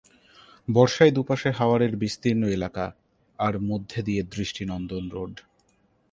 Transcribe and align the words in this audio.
বর্ষায় 0.67 1.11
দু'পাশে 1.11 1.49
হাওরের 1.51 1.93
বিস্তীর্ণ 1.95 2.43
এলাকা 2.47 2.85
আর 3.39 3.53
মধ্যে 3.59 3.99
দিয়ে 4.03 4.21
দৃষ্টিনন্দন 4.33 5.03
রোড। 5.09 5.33